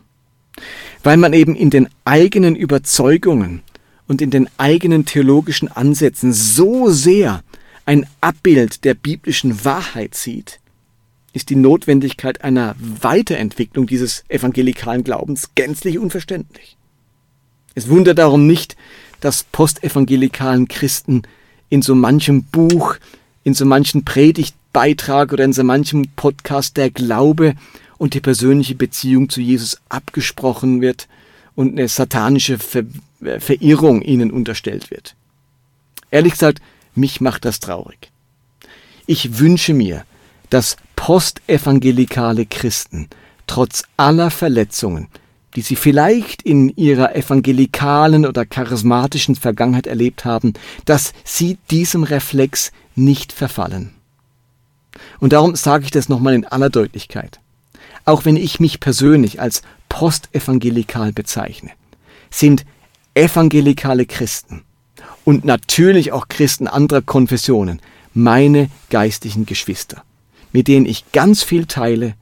Weil 1.03 1.17
man 1.17 1.33
eben 1.33 1.55
in 1.55 1.69
den 1.69 1.89
eigenen 2.05 2.55
Überzeugungen 2.55 3.61
und 4.07 4.21
in 4.21 4.29
den 4.29 4.49
eigenen 4.57 5.05
theologischen 5.05 5.67
Ansätzen 5.69 6.33
so 6.33 6.89
sehr 6.89 7.43
ein 7.89 8.05
Abbild 8.21 8.85
der 8.85 8.93
biblischen 8.93 9.65
Wahrheit 9.65 10.13
sieht, 10.13 10.59
ist 11.33 11.49
die 11.49 11.55
Notwendigkeit 11.55 12.43
einer 12.43 12.75
Weiterentwicklung 12.77 13.87
dieses 13.87 14.25
evangelikalen 14.29 15.03
Glaubens 15.03 15.49
gänzlich 15.55 15.97
unverständlich. 15.97 16.77
Es 17.73 17.89
wundert 17.89 18.19
darum 18.19 18.45
nicht, 18.45 18.77
dass 19.21 19.43
postevangelikalen 19.43 20.67
Christen 20.67 21.23
in 21.69 21.81
so 21.81 21.95
manchem 21.95 22.43
Buch, 22.43 22.97
in 23.43 23.55
so 23.55 23.65
manchen 23.65 24.05
Predigtbeitrag 24.05 25.33
oder 25.33 25.43
in 25.45 25.53
so 25.53 25.63
manchem 25.63 26.09
Podcast 26.15 26.77
der 26.77 26.91
Glaube 26.91 27.55
und 27.97 28.13
die 28.13 28.21
persönliche 28.21 28.75
Beziehung 28.75 29.29
zu 29.29 29.41
Jesus 29.41 29.81
abgesprochen 29.89 30.81
wird 30.81 31.07
und 31.55 31.71
eine 31.71 31.87
satanische 31.87 32.59
Ver 32.59 32.83
Verirrung 33.39 34.03
ihnen 34.03 34.29
unterstellt 34.29 34.91
wird. 34.91 35.15
Ehrlich 36.11 36.33
gesagt, 36.33 36.61
mich 36.95 37.21
macht 37.21 37.45
das 37.45 37.59
traurig. 37.59 38.11
Ich 39.05 39.39
wünsche 39.39 39.73
mir, 39.73 40.03
dass 40.49 40.77
postevangelikale 40.95 42.45
Christen 42.45 43.07
trotz 43.47 43.83
aller 43.97 44.31
Verletzungen 44.31 45.07
die 45.55 45.61
sie 45.61 45.75
vielleicht 45.75 46.41
in 46.41 46.69
ihrer 46.69 47.15
evangelikalen 47.15 48.25
oder 48.25 48.45
charismatischen 48.45 49.35
Vergangenheit 49.35 49.87
erlebt 49.87 50.25
haben, 50.25 50.53
dass 50.85 51.13
sie 51.23 51.57
diesem 51.71 52.03
Reflex 52.03 52.71
nicht 52.95 53.31
verfallen. 53.31 53.91
Und 55.19 55.33
darum 55.33 55.55
sage 55.55 55.85
ich 55.85 55.91
das 55.91 56.09
nochmal 56.09 56.35
in 56.35 56.45
aller 56.45 56.69
Deutlichkeit. 56.69 57.39
Auch 58.05 58.25
wenn 58.25 58.35
ich 58.35 58.59
mich 58.59 58.79
persönlich 58.79 59.41
als 59.41 59.61
postevangelikal 59.87 61.13
bezeichne, 61.13 61.71
sind 62.29 62.65
evangelikale 63.15 64.05
Christen 64.05 64.63
und 65.29 65.45
natürlich 65.45 66.11
auch 66.11 66.27
Christen 66.27 66.67
anderer 66.67 67.03
Konfessionen 67.03 67.83
meine 68.15 68.67
geistlichen 68.89 69.45
Geschwister, 69.45 70.01
mit 70.51 70.67
denen 70.67 70.87
ich 70.87 71.11
ganz 71.11 71.43
viel 71.43 71.67
teile 71.67 72.15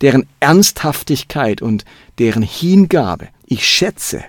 deren 0.00 0.26
Ernsthaftigkeit 0.40 1.60
und 1.60 1.84
deren 2.18 2.40
Hingabe 2.40 3.28
ich 3.44 3.68
schätze. 3.68 4.24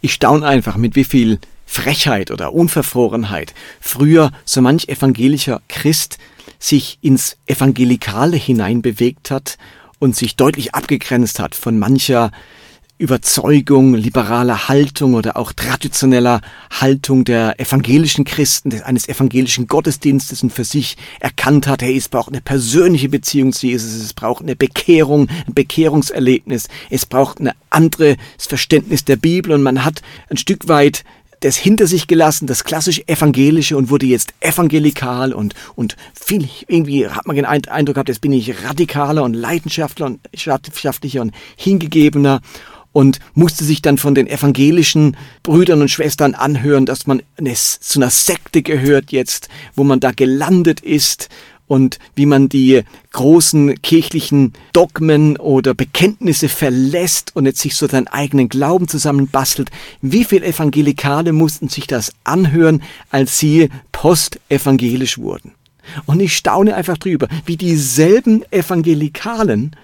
Ich 0.00 0.12
staune 0.12 0.46
einfach, 0.46 0.76
mit 0.76 0.94
wie 0.94 1.02
viel 1.02 1.40
Frechheit 1.66 2.30
oder 2.30 2.52
Unverfrorenheit 2.52 3.54
früher 3.80 4.30
so 4.44 4.62
manch 4.62 4.88
evangelischer 4.88 5.62
Christ 5.68 6.18
sich 6.60 7.00
ins 7.02 7.38
Evangelikale 7.46 8.36
hineinbewegt 8.36 9.32
hat 9.32 9.58
und 9.98 10.14
sich 10.14 10.36
deutlich 10.36 10.76
abgegrenzt 10.76 11.40
hat 11.40 11.56
von 11.56 11.76
mancher 11.76 12.30
Überzeugung, 12.98 13.94
liberaler 13.94 14.68
Haltung 14.68 15.14
oder 15.14 15.36
auch 15.36 15.52
traditioneller 15.52 16.40
Haltung 16.70 17.24
der 17.24 17.60
evangelischen 17.60 18.24
Christen, 18.24 18.80
eines 18.82 19.06
evangelischen 19.06 19.66
Gottesdienstes 19.66 20.42
und 20.42 20.50
für 20.50 20.64
sich 20.64 20.96
erkannt 21.20 21.66
hat, 21.66 21.82
hey, 21.82 21.94
es 21.94 22.08
braucht 22.08 22.28
eine 22.28 22.40
persönliche 22.40 23.10
Beziehung 23.10 23.52
zu 23.52 23.66
Jesus, 23.66 23.94
es 23.94 24.14
braucht 24.14 24.42
eine 24.42 24.56
Bekehrung, 24.56 25.28
ein 25.46 25.52
Bekehrungserlebnis, 25.52 26.68
es 26.88 27.04
braucht 27.04 27.38
ein 27.38 27.50
anderes 27.68 28.16
Verständnis 28.38 29.04
der 29.04 29.16
Bibel 29.16 29.52
und 29.52 29.62
man 29.62 29.84
hat 29.84 30.00
ein 30.30 30.38
Stück 30.38 30.68
weit 30.68 31.04
das 31.40 31.56
hinter 31.56 31.86
sich 31.86 32.06
gelassen, 32.06 32.46
das 32.46 32.64
klassisch 32.64 33.02
evangelische 33.06 33.76
und 33.76 33.90
wurde 33.90 34.06
jetzt 34.06 34.32
evangelikal 34.40 35.34
und, 35.34 35.54
und 35.74 35.96
viel, 36.18 36.48
irgendwie 36.66 37.08
hat 37.08 37.26
man 37.26 37.36
den 37.36 37.44
Eindruck 37.44 37.94
gehabt, 37.94 38.08
jetzt 38.08 38.22
bin 38.22 38.32
ich 38.32 38.64
radikaler 38.64 39.22
und, 39.22 39.34
leidenschaftlicher 39.34 41.20
und 41.20 41.34
hingegebener 41.56 42.40
und 42.96 43.18
musste 43.34 43.62
sich 43.62 43.82
dann 43.82 43.98
von 43.98 44.14
den 44.14 44.26
evangelischen 44.26 45.18
Brüdern 45.42 45.82
und 45.82 45.90
Schwestern 45.90 46.32
anhören, 46.32 46.86
dass 46.86 47.06
man 47.06 47.20
zu 47.36 47.98
einer 47.98 48.08
Sekte 48.08 48.62
gehört 48.62 49.12
jetzt, 49.12 49.50
wo 49.74 49.84
man 49.84 50.00
da 50.00 50.12
gelandet 50.12 50.80
ist 50.80 51.28
und 51.66 51.98
wie 52.14 52.24
man 52.24 52.48
die 52.48 52.84
großen 53.12 53.82
kirchlichen 53.82 54.54
Dogmen 54.72 55.36
oder 55.36 55.74
Bekenntnisse 55.74 56.48
verlässt 56.48 57.36
und 57.36 57.44
jetzt 57.44 57.60
sich 57.60 57.76
so 57.76 57.86
seinen 57.86 58.08
eigenen 58.08 58.48
Glauben 58.48 58.88
zusammenbastelt. 58.88 59.68
Wie 60.00 60.24
viele 60.24 60.46
Evangelikale 60.46 61.34
mussten 61.34 61.68
sich 61.68 61.86
das 61.86 62.12
anhören, 62.24 62.82
als 63.10 63.38
sie 63.38 63.68
postevangelisch 63.92 65.18
wurden? 65.18 65.52
Und 66.06 66.20
ich 66.20 66.34
staune 66.34 66.74
einfach 66.74 66.96
drüber, 66.96 67.28
wie 67.44 67.58
dieselben 67.58 68.42
Evangelikalen 68.50 69.76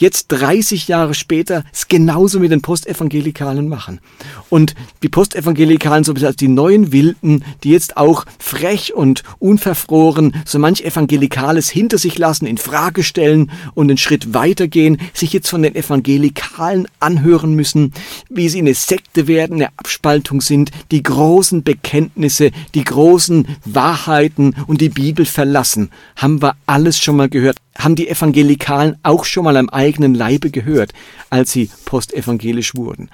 jetzt 0.00 0.28
30 0.28 0.88
Jahre 0.88 1.14
später 1.14 1.62
es 1.72 1.86
genauso 1.86 2.40
mit 2.40 2.50
den 2.50 2.62
Postevangelikalen 2.62 3.68
machen. 3.68 4.00
Und 4.48 4.74
die 5.02 5.08
Postevangelikalen 5.08 6.02
so 6.02 6.14
als 6.14 6.36
die 6.36 6.48
neuen 6.48 6.92
Wilden, 6.92 7.44
die 7.62 7.70
jetzt 7.70 7.96
auch 7.96 8.24
frech 8.38 8.94
und 8.94 9.22
unverfroren 9.38 10.34
so 10.44 10.58
manch 10.58 10.82
Evangelikales 10.82 11.68
hinter 11.68 11.98
sich 11.98 12.18
lassen, 12.18 12.46
in 12.46 12.58
Frage 12.58 13.02
stellen 13.02 13.50
und 13.74 13.90
einen 13.90 13.98
Schritt 13.98 14.34
weitergehen, 14.34 14.98
sich 15.12 15.32
jetzt 15.32 15.48
von 15.48 15.62
den 15.62 15.74
Evangelikalen 15.74 16.88
anhören 16.98 17.54
müssen, 17.54 17.92
wie 18.28 18.48
sie 18.48 18.58
eine 18.58 18.74
Sekte 18.74 19.28
werden, 19.28 19.56
eine 19.56 19.68
Abspaltung 19.76 20.40
sind, 20.40 20.70
die 20.90 21.02
großen 21.02 21.62
Bekenntnisse, 21.62 22.50
die 22.74 22.84
großen 22.84 23.46
Wahrheiten 23.64 24.56
und 24.66 24.80
die 24.80 24.88
Bibel 24.88 25.26
verlassen. 25.26 25.90
Haben 26.16 26.40
wir 26.42 26.56
alles 26.66 26.98
schon 26.98 27.16
mal 27.16 27.28
gehört 27.28 27.58
haben 27.78 27.94
die 27.94 28.08
Evangelikalen 28.08 28.96
auch 29.02 29.24
schon 29.24 29.44
mal 29.44 29.56
am 29.56 29.68
eigenen 29.68 30.14
Leibe 30.14 30.50
gehört, 30.50 30.92
als 31.30 31.52
sie 31.52 31.70
postevangelisch 31.84 32.74
wurden. 32.74 33.10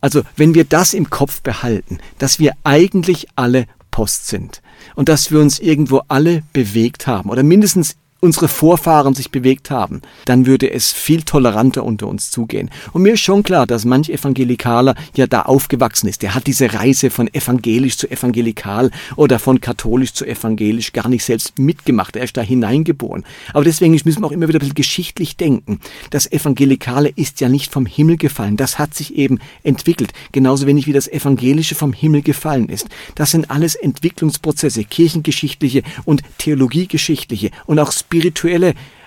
Also 0.00 0.22
wenn 0.36 0.54
wir 0.54 0.64
das 0.64 0.94
im 0.94 1.10
Kopf 1.10 1.40
behalten, 1.42 1.98
dass 2.18 2.38
wir 2.38 2.52
eigentlich 2.64 3.26
alle 3.34 3.66
Post 3.90 4.28
sind 4.28 4.60
und 4.94 5.08
dass 5.08 5.30
wir 5.30 5.40
uns 5.40 5.58
irgendwo 5.58 6.02
alle 6.08 6.42
bewegt 6.52 7.06
haben 7.06 7.30
oder 7.30 7.42
mindestens 7.42 7.96
unsere 8.26 8.48
Vorfahren 8.48 9.14
sich 9.14 9.30
bewegt 9.30 9.70
haben, 9.70 10.02
dann 10.26 10.44
würde 10.44 10.70
es 10.70 10.92
viel 10.92 11.22
toleranter 11.22 11.84
unter 11.84 12.08
uns 12.08 12.30
zugehen. 12.30 12.70
Und 12.92 13.02
mir 13.02 13.14
ist 13.14 13.20
schon 13.20 13.42
klar, 13.42 13.66
dass 13.66 13.84
manch 13.84 14.10
Evangelikaler 14.10 14.94
ja 15.14 15.26
da 15.26 15.42
aufgewachsen 15.42 16.08
ist. 16.08 16.22
Der 16.22 16.34
hat 16.34 16.46
diese 16.46 16.74
Reise 16.74 17.08
von 17.08 17.32
evangelisch 17.32 17.96
zu 17.96 18.10
evangelikal 18.10 18.90
oder 19.16 19.38
von 19.38 19.60
katholisch 19.60 20.12
zu 20.12 20.26
evangelisch 20.26 20.92
gar 20.92 21.08
nicht 21.08 21.24
selbst 21.24 21.58
mitgemacht. 21.58 22.16
Er 22.16 22.24
ist 22.24 22.36
da 22.36 22.42
hineingeboren. 22.42 23.24
Aber 23.54 23.64
deswegen 23.64 23.92
müssen 23.92 24.20
wir 24.20 24.26
auch 24.26 24.32
immer 24.32 24.48
wieder 24.48 24.58
ein 24.58 24.60
bisschen 24.60 24.74
geschichtlich 24.74 25.36
denken. 25.36 25.80
Das 26.10 26.30
Evangelikale 26.30 27.08
ist 27.08 27.40
ja 27.40 27.48
nicht 27.48 27.72
vom 27.72 27.86
Himmel 27.86 28.16
gefallen. 28.16 28.56
Das 28.56 28.78
hat 28.78 28.94
sich 28.94 29.14
eben 29.14 29.38
entwickelt. 29.62 30.12
Genauso 30.32 30.66
wenig 30.66 30.86
wie 30.86 30.92
das 30.92 31.08
Evangelische 31.08 31.74
vom 31.76 31.92
Himmel 31.92 32.22
gefallen 32.22 32.68
ist. 32.68 32.88
Das 33.14 33.30
sind 33.30 33.50
alles 33.50 33.76
Entwicklungsprozesse, 33.76 34.84
kirchengeschichtliche 34.84 35.82
und 36.04 36.22
theologiegeschichtliche 36.38 37.50
und 37.66 37.78
auch 37.78 37.92
spirituelle 37.92 38.15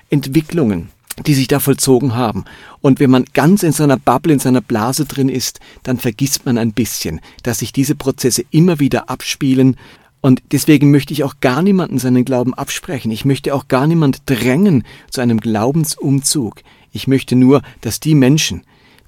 Entwicklungen, 0.10 0.90
die 1.26 1.34
sich 1.34 1.48
da 1.48 1.60
vollzogen 1.60 2.16
haben. 2.16 2.46
Und 2.82 3.00
wenn 3.00 3.10
man 3.10 3.26
ganz 3.34 3.64
in 3.64 3.72
seiner 3.72 3.98
Bubble, 3.98 4.34
in 4.34 4.40
seiner 4.40 4.62
Blase 4.62 5.06
drin 5.06 5.30
ist, 5.30 5.60
dann 5.84 5.98
vergisst 5.98 6.46
man 6.46 6.58
ein 6.58 6.74
bisschen, 6.74 7.22
dass 7.44 7.60
sich 7.60 7.74
diese 7.74 7.96
Prozesse 7.96 8.44
immer 8.52 8.80
wieder 8.80 9.10
abspielen. 9.10 9.76
Und 10.22 10.42
deswegen 10.52 10.92
möchte 10.92 11.14
ich 11.14 11.24
auch 11.24 11.36
gar 11.42 11.62
niemanden 11.62 12.00
seinen 12.00 12.26
Glauben 12.26 12.54
absprechen. 12.54 13.12
Ich 13.12 13.26
möchte 13.26 13.54
auch 13.54 13.68
gar 13.68 13.88
niemand 13.88 14.22
drängen 14.26 14.84
zu 15.10 15.22
einem 15.22 15.40
Glaubensumzug. 15.40 16.62
Ich 16.92 17.08
möchte 17.08 17.36
nur, 17.36 17.62
dass 17.82 18.00
die 18.00 18.16
Menschen, 18.16 18.64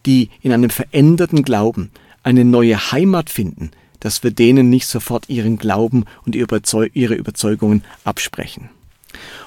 die 0.06 0.30
in 0.42 0.52
einem 0.52 0.70
veränderten 0.70 1.44
Glauben 1.44 1.92
eine 2.24 2.46
neue 2.46 2.92
Heimat 2.92 3.30
finden, 3.30 3.72
dass 4.00 4.24
wir 4.24 4.32
denen 4.32 4.70
nicht 4.70 4.88
sofort 4.88 5.30
ihren 5.30 5.58
Glauben 5.58 6.06
und 6.26 6.36
ihre 6.36 7.16
Überzeugungen 7.16 7.84
absprechen. 8.04 8.70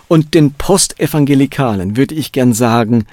Und 0.08 0.34
den 0.34 0.52
Postevangelikalen 0.52 1.96
würde 1.96 2.14
ich 2.14 2.32
gern 2.32 2.52
sagen, 2.52 3.06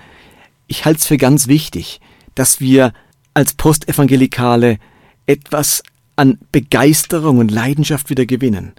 ich 0.67 0.85
halte 0.85 0.99
es 0.99 1.07
für 1.07 1.17
ganz 1.17 1.47
wichtig, 1.47 2.01
dass 2.35 2.59
wir 2.59 2.93
als 3.33 3.53
Postevangelikale 3.53 4.77
etwas 5.25 5.83
an 6.15 6.37
Begeisterung 6.51 7.37
und 7.39 7.51
Leidenschaft 7.51 8.09
wieder 8.09 8.25
gewinnen. 8.25 8.73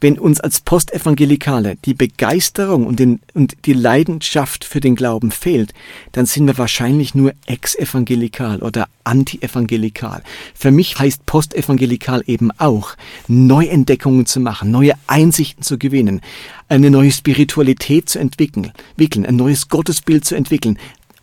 Wenn 0.00 0.18
uns 0.18 0.40
als 0.40 0.60
Postevangelikale 0.60 1.76
die 1.84 1.94
Begeisterung 1.94 2.86
und, 2.86 2.98
den, 2.98 3.20
und 3.34 3.56
die 3.64 3.72
Leidenschaft 3.72 4.64
für 4.64 4.80
den 4.80 4.96
Glauben 4.96 5.30
fehlt, 5.30 5.72
dann 6.12 6.26
sind 6.26 6.46
wir 6.46 6.58
wahrscheinlich 6.58 7.14
nur 7.14 7.32
ex-evangelikal 7.46 8.62
oder 8.62 8.88
anti-evangelikal. 9.04 10.22
Für 10.54 10.70
mich 10.70 10.98
heißt 10.98 11.26
Postevangelikal 11.26 12.22
eben 12.26 12.50
auch, 12.58 12.96
Neuentdeckungen 13.28 14.26
zu 14.26 14.40
machen, 14.40 14.70
neue 14.70 14.94
Einsichten 15.06 15.62
zu 15.62 15.78
gewinnen, 15.78 16.20
eine 16.68 16.90
neue 16.90 17.12
Spiritualität 17.12 18.08
zu 18.08 18.18
entwickeln, 18.18 18.72
ein 18.98 19.36
neues 19.36 19.68
Gottesbild 19.68 20.24
zu 20.24 20.34
entwickeln, 20.34 20.78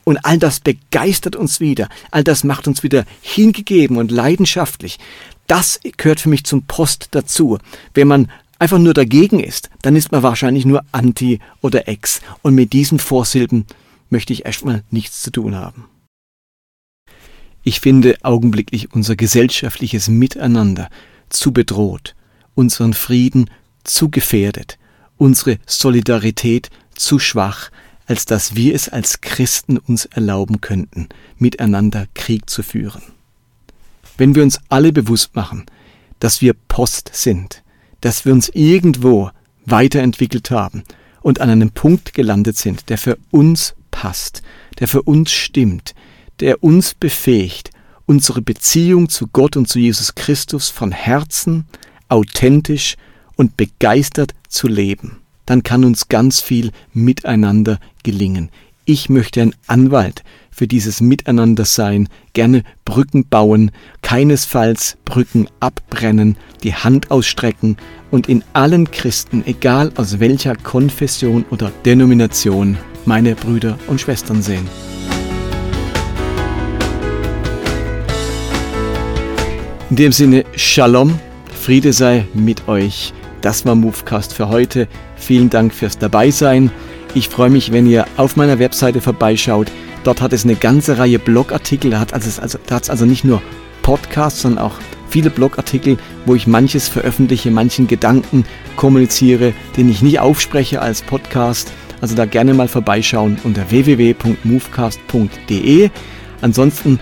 und 0.10 0.26
all 0.26 0.40
das 0.40 0.60
begeistert 0.60 1.36
uns 1.36 1.60
wieder. 1.60 1.88
All 2.10 2.24
das 2.24 2.44
macht 2.44 2.68
uns 2.68 2.82
wieder 2.82 3.06
hingegeben 3.22 3.98
und 3.98 4.10
leidenschaftlich. 4.10 4.98
Das 5.50 5.80
gehört 5.98 6.20
für 6.20 6.30
mich 6.30 6.44
zum 6.44 6.62
Post 6.62 7.08
dazu. 7.12 7.58
Wenn 7.96 8.08
man 8.08 8.32
einfach 8.60 8.78
nur 8.78 8.94
dagegen 8.94 9.40
ist, 9.40 9.72
dann 9.82 9.96
ist 9.96 10.12
man 10.12 10.22
wahrscheinlich 10.22 10.64
nur 10.64 10.86
anti 10.92 11.40
oder 11.62 11.88
ex. 11.88 12.22
Und 12.44 12.54
mit 12.54 12.72
diesen 12.72 13.00
Vorsilben 13.00 13.66
möchte 14.12 14.32
ich 14.32 14.46
erstmal 14.46 14.84
nichts 14.92 15.24
zu 15.24 15.32
tun 15.32 15.56
haben. 15.56 15.86
Ich 17.64 17.80
finde 17.80 18.16
augenblicklich 18.22 18.94
unser 18.94 19.16
gesellschaftliches 19.16 20.08
Miteinander 20.08 20.88
zu 21.30 21.52
bedroht, 21.52 22.16
unseren 22.54 22.94
Frieden 22.94 23.50
zu 23.84 24.10
gefährdet, 24.10 24.78
unsere 25.18 25.58
Solidarität 25.66 26.70
zu 26.94 27.18
schwach, 27.18 27.72
als 28.06 28.26
dass 28.26 28.56
wir 28.56 28.76
es 28.76 28.88
als 28.88 29.22
Christen 29.22 29.80
uns 29.80 30.06
erlauben 30.06 30.62
könnten, 30.62 31.10
miteinander 31.40 32.06
Krieg 32.14 32.48
zu 32.52 32.62
führen. 32.62 33.19
Wenn 34.20 34.36
wir 34.36 34.44
uns 34.44 34.60
alle 34.68 34.92
bewusst 34.92 35.34
machen, 35.34 35.66
dass 36.20 36.42
wir 36.42 36.54
Post 36.54 37.10
sind, 37.14 37.64
dass 38.02 38.26
wir 38.26 38.34
uns 38.34 38.50
irgendwo 38.50 39.32
weiterentwickelt 39.66 40.52
haben 40.52 40.84
und 41.22 41.40
an 41.40 41.50
einem 41.50 41.72
Punkt 41.72 42.14
gelandet 42.14 42.58
sind, 42.58 42.90
der 42.90 42.98
für 42.98 43.18
uns 43.32 43.76
passt, 43.92 44.42
der 44.80 44.90
für 44.90 45.04
uns 45.04 45.32
stimmt, 45.32 45.96
der 46.42 46.62
uns 46.62 46.96
befähigt, 46.96 47.72
unsere 48.06 48.42
Beziehung 48.42 49.08
zu 49.08 49.28
Gott 49.28 49.56
und 49.56 49.70
zu 49.70 49.80
Jesus 49.80 50.16
Christus 50.16 50.68
von 50.68 50.92
Herzen, 50.92 51.66
authentisch 52.10 52.98
und 53.38 53.56
begeistert 53.56 54.34
zu 54.50 54.68
leben 54.68 55.22
dann 55.50 55.64
kann 55.64 55.84
uns 55.84 56.10
ganz 56.10 56.42
viel 56.42 56.72
miteinander 56.94 57.80
gelingen. 58.04 58.52
Ich 58.92 59.08
möchte 59.08 59.44
ein 59.44 59.54
Anwalt 59.68 60.24
für 60.50 60.66
dieses 60.66 61.00
Miteinander 61.00 61.64
sein, 61.64 62.10
gerne 62.34 62.64
Brücken 62.86 63.24
bauen, 63.30 63.70
keinesfalls 64.02 64.98
Brücken 65.06 65.48
abbrennen, 65.60 66.38
die 66.64 66.74
Hand 66.74 67.12
ausstrecken 67.12 67.78
und 68.10 68.28
in 68.28 68.44
allen 68.54 68.90
Christen, 68.90 69.44
egal 69.46 69.92
aus 69.96 70.20
welcher 70.20 70.56
Konfession 70.56 71.46
oder 71.52 71.72
Denomination, 71.86 72.80
meine 73.06 73.36
Brüder 73.36 73.78
und 73.86 74.02
Schwestern 74.02 74.42
sehen. 74.42 74.68
In 79.92 79.98
dem 79.98 80.12
Sinne, 80.12 80.46
Shalom, 80.56 81.20
Friede 81.54 81.94
sei 81.94 82.26
mit 82.34 82.68
euch. 82.68 83.14
Das 83.42 83.68
war 83.68 83.76
Movecast 83.76 84.34
für 84.34 84.50
heute. 84.50 84.88
Vielen 85.16 85.52
Dank 85.52 85.76
fürs 85.76 86.00
Dabeisein. 86.00 86.72
Ich 87.14 87.30
freue 87.30 87.50
mich, 87.50 87.72
wenn 87.72 87.88
ihr 87.88 88.06
auf 88.18 88.36
meiner 88.36 88.60
Webseite 88.60 89.02
vorbeischaut. 89.02 89.72
Dort 90.04 90.22
hat 90.22 90.34
es 90.34 90.44
eine 90.44 90.56
ganze 90.56 90.98
Reihe 90.98 91.20
Blogartikel. 91.20 91.92
Da 91.92 92.00
hat 92.00 92.14
es 92.14 92.40
also, 92.40 92.58
da 92.68 92.80
also 92.88 93.06
nicht 93.06 93.26
nur 93.26 93.42
Podcasts, 93.82 94.42
sondern 94.42 94.66
auch 94.66 94.76
viele 95.10 95.30
Blogartikel, 95.30 95.98
wo 96.26 96.36
ich 96.36 96.48
manches 96.48 96.88
veröffentliche, 96.88 97.52
manchen 97.52 97.88
Gedanken 97.88 98.46
kommuniziere, 98.76 99.54
den 99.76 99.90
ich 99.90 100.02
nie 100.02 100.20
aufspreche 100.20 100.82
als 100.82 101.02
Podcast. 101.02 101.72
Also 102.02 102.16
da 102.16 102.26
gerne 102.26 102.54
mal 102.54 102.68
vorbeischauen 102.68 103.38
unter 103.44 103.70
www.movecast.de. 103.70 105.90
Ansonsten 106.42 107.00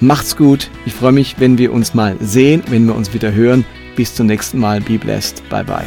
macht's 0.00 0.36
gut. 0.36 0.68
Ich 0.84 0.94
freue 0.94 1.12
mich, 1.12 1.36
wenn 1.38 1.58
wir 1.58 1.72
uns 1.72 1.94
mal 1.94 2.16
sehen, 2.20 2.64
wenn 2.68 2.86
wir 2.86 2.96
uns 2.96 3.14
wieder 3.14 3.32
hören. 3.32 3.64
Bis 3.94 4.14
zum 4.14 4.26
nächsten 4.26 4.58
Mal. 4.58 4.80
Be 4.80 4.98
blessed. 4.98 5.48
Bye 5.48 5.64
bye. 5.64 5.84